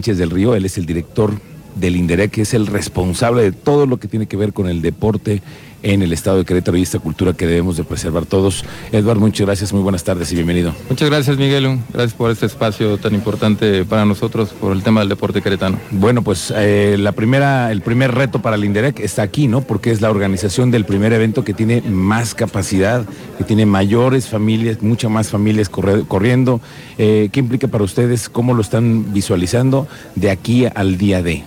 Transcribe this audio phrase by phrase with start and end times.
[0.00, 1.32] del Río, él es el director
[1.76, 4.82] del INDEREC, que es el responsable de todo lo que tiene que ver con el
[4.82, 5.42] deporte
[5.82, 8.64] en el estado de Querétaro y esta cultura que debemos de preservar todos.
[8.92, 10.74] Eduardo, muchas gracias, muy buenas tardes y bienvenido.
[10.88, 15.08] Muchas gracias Miguel, gracias por este espacio tan importante para nosotros por el tema del
[15.08, 15.78] deporte queretano.
[15.90, 19.62] Bueno, pues eh, la primera, el primer reto para el INDEREC está aquí, ¿no?
[19.62, 23.04] Porque es la organización del primer evento que tiene más capacidad,
[23.38, 26.60] que tiene mayores familias, muchas más familias corriendo.
[26.98, 28.28] Eh, ¿Qué implica para ustedes?
[28.28, 31.44] ¿Cómo lo están visualizando de aquí al día de?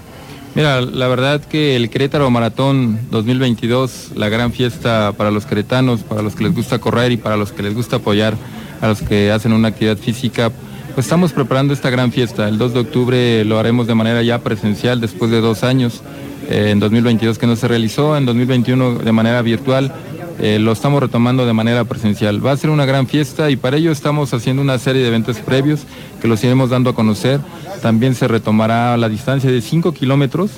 [0.56, 6.22] Mira, la verdad que el Querétaro Maratón 2022, la gran fiesta para los queretanos, para
[6.22, 8.36] los que les gusta correr y para los que les gusta apoyar
[8.80, 10.52] a los que hacen una actividad física,
[10.94, 12.48] pues estamos preparando esta gran fiesta.
[12.48, 16.04] El 2 de octubre lo haremos de manera ya presencial después de dos años,
[16.48, 19.92] eh, en 2022 que no se realizó, en 2021 de manera virtual.
[20.40, 22.46] Eh, lo estamos retomando de manera presencial.
[22.46, 25.38] Va a ser una gran fiesta y para ello estamos haciendo una serie de eventos
[25.38, 25.82] previos
[26.22, 27.40] que los iremos dando a conocer.
[27.82, 30.52] También se retomará la distancia de 5 kilómetros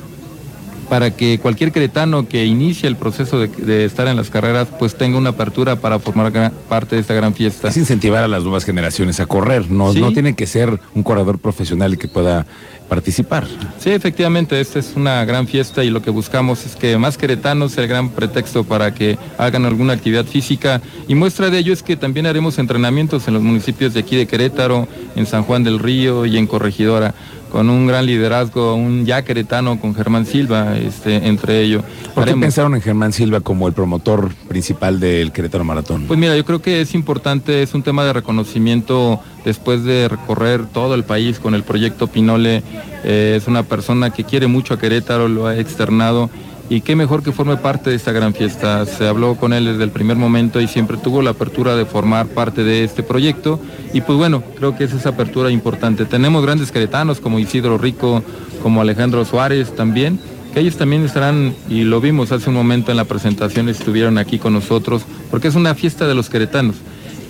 [0.90, 5.18] para que cualquier cretano que inicie el proceso de, estar en las carreras pues tenga
[5.18, 7.70] una apertura para formar parte de esta gran fiesta.
[7.70, 11.40] Es incentivar a las nuevas generaciones a correr, no, no tiene que ser un corredor
[11.40, 12.46] profesional y que pueda
[12.88, 13.48] participar.
[13.80, 17.72] Sí, efectivamente, esta es una gran fiesta y lo que buscamos es que más queretanos
[17.72, 21.84] sea el gran pretexto para que hagan alguna actividad física y muestra de ello es
[21.84, 25.80] que también haremos entrenamientos en los municipios de aquí de Querétaro, en San Juan del
[25.80, 27.16] Río y en Corregidora
[27.56, 31.86] con un gran liderazgo, un ya queretano con Germán Silva, este, entre ellos.
[32.14, 36.04] ¿Por qué pensaron en Germán Silva como el promotor principal del Querétaro Maratón?
[36.06, 40.66] Pues mira, yo creo que es importante, es un tema de reconocimiento después de recorrer
[40.66, 42.62] todo el país con el proyecto Pinole.
[43.06, 46.30] Eh, es una persona que quiere mucho a Querétaro, lo ha externado
[46.70, 48.86] y qué mejor que forme parte de esta gran fiesta.
[48.86, 52.28] Se habló con él desde el primer momento y siempre tuvo la apertura de formar
[52.28, 53.60] parte de este proyecto
[53.94, 56.06] y pues bueno, creo que es esa apertura importante.
[56.06, 58.24] Tenemos grandes queretanos como Isidro Rico,
[58.62, 60.20] como Alejandro Suárez también,
[60.54, 64.40] que ellos también estarán, y lo vimos hace un momento en la presentación, estuvieron aquí
[64.40, 66.78] con nosotros, porque es una fiesta de los queretanos.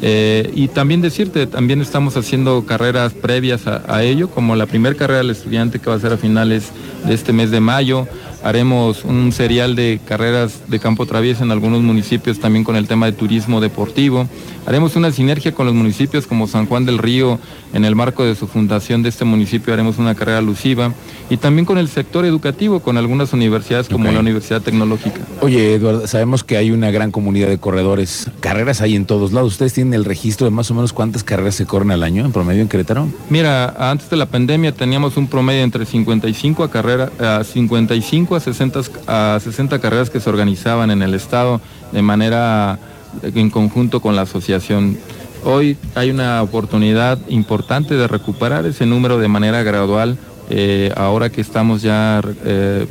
[0.02, 4.96] Eh, y también decirte, también estamos haciendo carreras previas a, a ello, como la primera
[4.96, 6.72] carrera del estudiante que va a ser a finales
[7.08, 8.08] de este mes de mayo
[8.46, 13.08] haremos un serial de carreras de campo traviesa en algunos municipios también con el tema
[13.08, 14.30] de turismo deportivo.
[14.68, 17.40] Haremos una sinergia con los municipios como San Juan del Río,
[17.74, 20.94] en el marco de su fundación de este municipio haremos una carrera alusiva
[21.30, 25.22] y también con el sector educativo, con algunas universidades como la Universidad Tecnológica.
[25.42, 29.54] Oye, Eduardo, sabemos que hay una gran comunidad de corredores, carreras hay en todos lados.
[29.54, 32.32] ¿Ustedes tienen el registro de más o menos cuántas carreras se corren al año en
[32.32, 33.08] promedio en Querétaro?
[33.30, 38.40] Mira, antes de la pandemia teníamos un promedio entre 55 a carrera, a 55 a
[38.40, 41.60] 60, a 60 carreras que se organizaban en el estado
[41.92, 42.80] de manera
[43.24, 44.98] en conjunto con la asociación.
[45.44, 50.18] Hoy hay una oportunidad importante de recuperar ese número de manera gradual,
[50.50, 52.86] eh, ahora que estamos ya eh,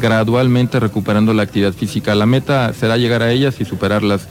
[0.00, 2.14] gradualmente recuperando la actividad física.
[2.14, 4.28] La meta será llegar a ellas y superarlas.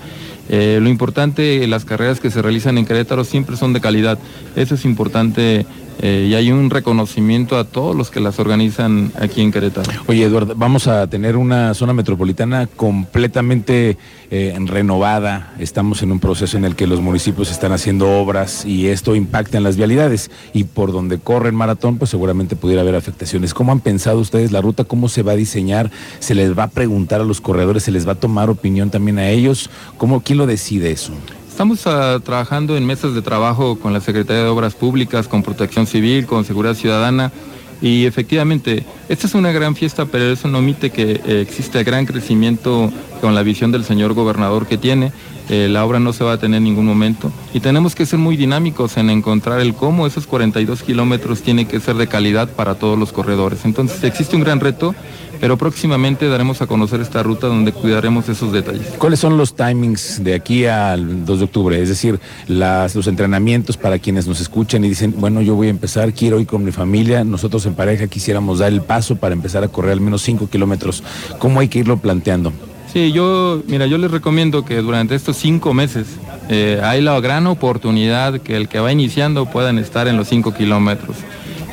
[0.48, 4.20] Eh, lo importante, las carreras que se realizan en Querétaro siempre son de calidad.
[4.56, 5.66] Eso es importante
[6.02, 9.92] eh, y hay un reconocimiento a todos los que las organizan aquí en Querétaro.
[10.08, 13.98] Oye, Eduardo, vamos a tener una zona metropolitana completamente
[14.32, 15.54] eh, renovada.
[15.60, 19.58] Estamos en un proceso en el que los municipios están haciendo obras y esto impacta
[19.58, 20.32] en las vialidades.
[20.54, 23.54] Y por donde corre el maratón, pues seguramente pudiera haber afectaciones.
[23.54, 24.84] ¿Cómo han pensado ustedes la ruta?
[24.84, 25.92] ¿Cómo se va a diseñar?
[26.20, 27.84] ¿Se les va a preguntar a los corredores?
[27.84, 29.70] ¿Se les va a tomar opinión también a ellos?
[29.98, 31.14] ¿Cómo, ¿Quién lo decide eso?
[31.56, 35.88] Estamos ah, trabajando en mesas de trabajo con la Secretaría de Obras Públicas, con Protección
[35.88, 37.32] Civil, con Seguridad Ciudadana.
[37.82, 42.06] Y efectivamente, esta es una gran fiesta, pero eso no omite que eh, existe gran
[42.06, 45.14] crecimiento con la visión del señor gobernador que tiene.
[45.50, 47.32] Eh, la obra no se va a tener en ningún momento.
[47.54, 51.80] Y tenemos que ser muy dinámicos en encontrar el cómo esos 42 kilómetros tienen que
[51.80, 53.66] ser de calidad para todos los corredores.
[53.66, 54.96] Entonces existe un gran reto
[55.40, 58.88] pero próximamente daremos a conocer esta ruta donde cuidaremos esos detalles.
[58.98, 61.82] ¿Cuáles son los timings de aquí al 2 de octubre?
[61.82, 66.14] Es decir, los entrenamientos para quienes nos escuchan y dicen, bueno, yo voy a empezar,
[66.14, 69.68] quiero ir con mi familia, nosotros en pareja quisiéramos dar el paso para empezar a
[69.68, 71.04] correr al menos 5 kilómetros.
[71.40, 72.52] ¿Cómo hay que irlo planteando?
[72.96, 76.08] Sí, yo, mira, yo les recomiendo que durante estos cinco meses
[76.48, 80.54] eh, hay la gran oportunidad que el que va iniciando puedan estar en los 5
[80.54, 81.18] kilómetros.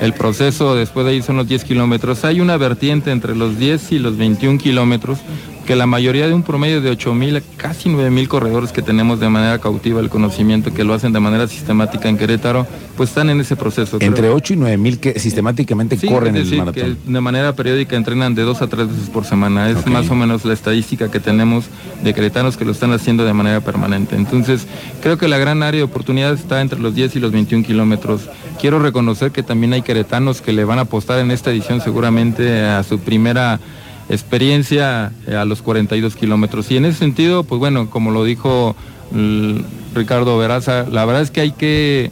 [0.00, 2.24] El proceso después de ahí son los 10 kilómetros.
[2.24, 5.18] Hay una vertiente entre los 10 y los 21 kilómetros
[5.66, 9.20] que la mayoría de un promedio de 8 mil, casi 9 mil corredores que tenemos
[9.20, 12.66] de manera cautiva el conocimiento, que lo hacen de manera sistemática en Querétaro,
[12.96, 13.98] pues están en ese proceso.
[14.00, 16.98] Entre 8 y 9 mil que sistemáticamente corren el maratón.
[17.04, 19.70] Que de manera periódica entrenan de dos a tres veces por semana.
[19.70, 21.66] Es más o menos la estadística que tenemos
[22.02, 24.16] de queretanos que lo están haciendo de manera permanente.
[24.16, 24.66] Entonces,
[25.00, 28.22] creo que la gran área de oportunidad está entre los 10 y los 21 kilómetros.
[28.60, 32.62] Quiero reconocer que también hay queretanos que le van a apostar en esta edición seguramente
[32.62, 33.60] a su primera
[34.08, 36.70] experiencia eh, a los 42 kilómetros.
[36.70, 38.76] Y en ese sentido, pues bueno, como lo dijo
[39.10, 39.58] mm,
[39.94, 42.10] Ricardo Veraza, la verdad es que hay que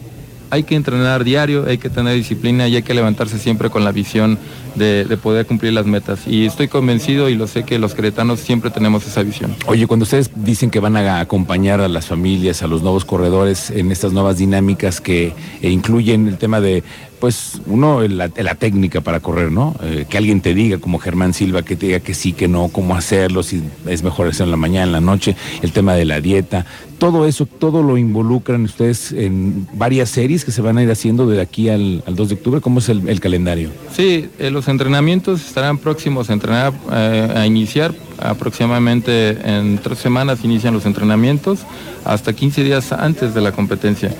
[0.50, 3.92] hay que entrenar diario, hay que tener disciplina y hay que levantarse siempre con la
[3.92, 4.38] visión
[4.74, 6.26] de, poder cumplir las metas.
[6.26, 9.54] Y estoy convencido y lo sé que los queretanos siempre tenemos esa visión.
[9.66, 13.70] Oye, cuando ustedes dicen que van a acompañar a las familias, a los nuevos corredores
[13.70, 15.32] en estas nuevas dinámicas que
[15.62, 16.82] eh, incluyen el tema de
[17.20, 19.76] pues uno, la, técnica para correr, ¿no?
[19.82, 22.68] Eh, que alguien te diga, como Germán Silva, que te diga que sí, que no,
[22.68, 26.06] cómo hacerlo, si es mejor hacerlo en la mañana, en la noche, el tema de
[26.06, 26.64] la dieta,
[26.98, 31.26] todo eso, todo lo involucran ustedes en varias series que se van a ir haciendo
[31.26, 32.60] de aquí al, 2 de octubre.
[32.62, 33.70] ¿Cómo es el, calendario?
[33.94, 40.44] Sí, eh, los entrenamientos estarán próximos a entrenar, eh, a iniciar aproximadamente en tres semanas
[40.44, 41.60] inician los entrenamientos,
[42.04, 44.10] hasta 15 días antes de la competencia.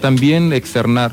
[0.00, 1.12] también externar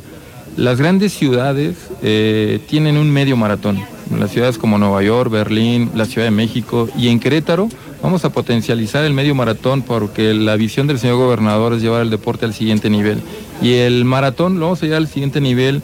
[0.57, 3.79] las grandes ciudades eh, tienen un medio maratón.
[4.17, 7.69] Las ciudades como Nueva York, Berlín, la Ciudad de México y en Querétaro
[8.01, 12.09] vamos a potencializar el medio maratón porque la visión del señor gobernador es llevar el
[12.09, 13.21] deporte al siguiente nivel.
[13.61, 15.83] Y el maratón lo vamos a llevar al siguiente nivel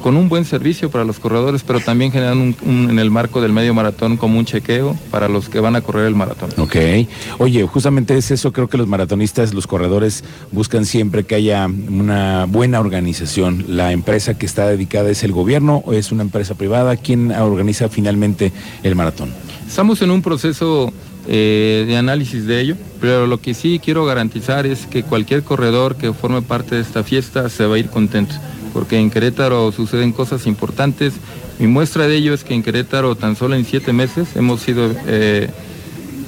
[0.00, 3.74] con un buen servicio para los corredores, pero también generando en el marco del medio
[3.74, 6.48] maratón como un chequeo para los que van a correr el maratón.
[6.56, 6.76] Ok.
[7.36, 12.46] Oye, justamente es eso, creo que los maratonistas, los corredores buscan siempre que haya una
[12.46, 13.66] buena organización.
[13.68, 16.96] La empresa que está dedicada es el gobierno o es una empresa privada.
[16.96, 18.52] ¿Quién organiza finalmente
[18.82, 19.34] el maratón?
[19.68, 20.90] Estamos en un proceso
[21.28, 25.96] eh, de análisis de ello, pero lo que sí quiero garantizar es que cualquier corredor
[25.96, 28.36] que forme parte de esta fiesta se va a ir contento
[28.76, 31.14] porque en Querétaro suceden cosas importantes.
[31.58, 34.94] Mi muestra de ello es que en Querétaro tan solo en siete meses hemos sido
[35.06, 35.48] eh,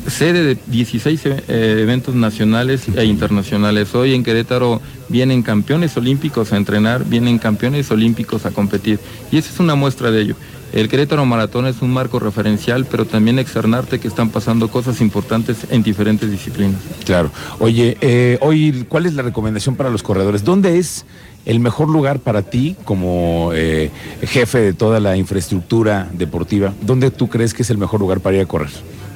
[0.06, 1.42] sede de 16 eh,
[1.82, 3.94] eventos nacionales e internacionales.
[3.94, 4.80] Hoy en Querétaro
[5.10, 8.98] vienen campeones olímpicos a entrenar, vienen campeones olímpicos a competir
[9.30, 10.36] y esa es una muestra de ello.
[10.73, 15.67] El Querétaro Maratón es un marco referencial, pero también externarte que están pasando cosas importantes
[15.70, 16.81] en diferentes disciplinas.
[17.05, 17.31] Claro.
[17.59, 20.44] Oye, eh, hoy, ¿cuál es la recomendación para los corredores?
[20.44, 21.06] ¿Dónde es
[21.47, 23.91] el mejor lugar para ti como eh,
[24.23, 26.75] jefe de toda la infraestructura deportiva?
[26.82, 28.70] ¿Dónde tú crees que es el mejor lugar para ir a correr?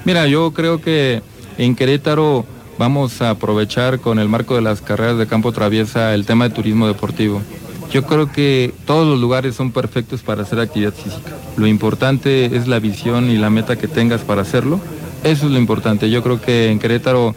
[0.05, 1.23] Mira, yo creo que
[1.59, 2.47] en Querétaro
[2.79, 6.55] vamos a aprovechar con el marco de las carreras de campo traviesa el tema de
[6.55, 7.43] turismo deportivo.
[7.93, 11.33] Yo creo que todos los lugares son perfectos para hacer actividad física.
[11.59, 14.81] Lo importante es la visión y la meta que tengas para hacerlo.
[15.25, 16.09] Eso es lo importante.
[16.09, 17.35] Yo creo que en Querétaro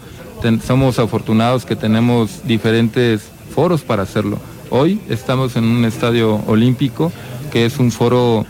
[0.66, 3.24] somos afortunados que tenemos diferentes
[3.54, 4.40] foros para hacerlo.
[4.70, 7.12] Hoy estamos en un estadio olímpico
[7.52, 8.46] que es un foro,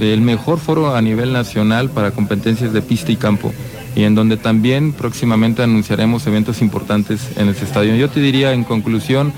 [0.00, 3.52] el mejor foro a nivel nacional para competencias de pista y campo
[3.94, 7.96] y en donde también próximamente anunciaremos eventos importantes en ese estadio.
[7.96, 9.32] Yo te diría en conclusión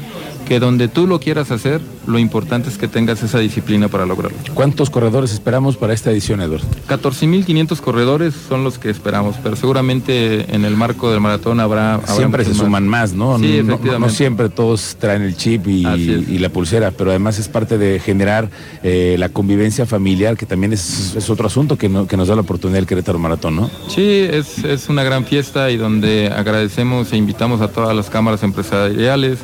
[0.47, 4.37] que donde tú lo quieras hacer, lo importante es que tengas esa disciplina para lograrlo.
[4.55, 6.67] ¿Cuántos corredores esperamos para esta edición, Eduardo?
[6.89, 12.01] 14.500 corredores son los que esperamos, pero seguramente en el marco del maratón habrá...
[12.07, 13.39] siempre se suman más, ¿no?
[13.39, 13.99] Sí, efectivamente.
[13.99, 15.83] No, siempre todos traen el chip y,
[16.43, 18.51] la pulsera, pero además es parte de generar
[18.83, 22.79] eh, la convivencia familiar, que también es, otro asunto que, que, nos da la oportunidad
[22.79, 23.71] del Querétaro Maratón, ¿no?
[23.89, 28.43] Sí, es, es una gran fiesta y donde agradecemos e invitamos a todas las cámaras
[28.43, 29.39] empresariales,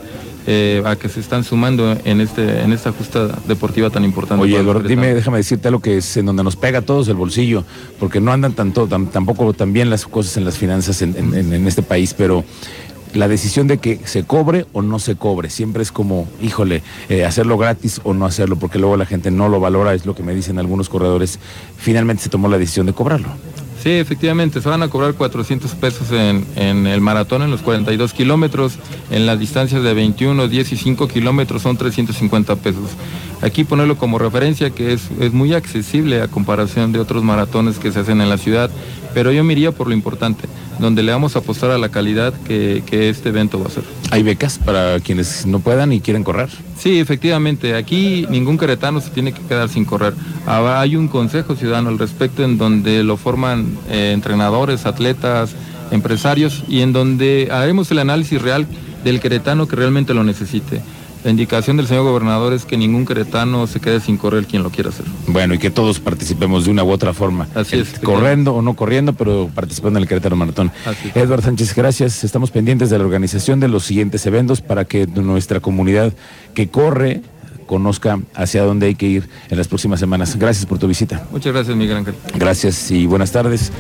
[0.51, 4.43] eh, a que se están sumando en este en esta justa deportiva tan importante.
[4.43, 7.17] Oye, Eduardo, dime, déjame decirte algo que es en donde nos pega a todos el
[7.17, 7.65] bolsillo,
[8.01, 12.15] porque no andan tanto, tampoco tan bien las cosas en las finanzas en, este país,
[12.15, 12.45] pero
[13.13, 15.51] la decisión de que se cobre o no se cobre.
[15.51, 19.51] Siempre es como, híjole, eh, hacerlo gratis o no hacerlo, porque luego la gente no
[19.51, 21.39] lo valora, es lo que me dicen algunos corredores.
[21.77, 23.29] Finalmente se tomó la decisión de cobrarlo.
[23.83, 28.79] Sí, efectivamente, se van a cobrar 400 pesos en, el maratón, en los 42 kilómetros,
[29.11, 32.91] en las distancias de 21, 10 y 5 kilómetros son 350 pesos.
[33.41, 37.93] Aquí ponerlo como referencia que es, es muy accesible a comparación de otros maratones que
[37.93, 38.69] se hacen en la ciudad,
[39.15, 42.33] pero yo me iría por lo importante, donde le vamos a apostar a la calidad
[42.47, 43.85] que, este evento va a ser.
[44.11, 46.49] ¿Hay becas para quienes no puedan y quieren correr?
[46.79, 47.75] Sí, efectivamente.
[47.75, 50.15] Aquí ningún queretano se tiene que quedar sin correr.
[50.47, 55.55] Hay un consejo ciudadano al respecto en donde lo forman eh, entrenadores, atletas,
[55.91, 58.67] empresarios y en donde haremos el análisis real
[59.05, 60.83] del queretano que realmente lo necesite.
[61.29, 64.71] La indicación del señor gobernador es que ningún queretano se quede sin correr quien lo
[64.71, 65.05] quiera hacer.
[65.27, 67.47] Bueno, y que todos participemos de una u otra forma.
[67.55, 67.99] Así es.
[67.99, 70.73] Corriendo o no corriendo, pero participando en el Querétaro Maratón.
[70.87, 71.17] Así es.
[71.17, 72.25] Edward Sánchez, gracias.
[72.25, 76.15] Estamos pendientes de la organización de los siguientes eventos para que nuestra comunidad
[76.55, 77.21] que corre
[77.69, 80.35] conozca hacia dónde hay que ir en las próximas semanas.
[80.37, 81.27] Gracias por tu visita.
[81.31, 82.15] Muchas gracias, Miguel Ángel.
[82.37, 83.71] Gracias y buenas tardes.